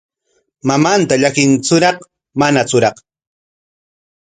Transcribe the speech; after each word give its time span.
¿Mamanta 0.69 1.13
llakintsuraq 1.21 1.97
manatsuraq? 2.39 2.95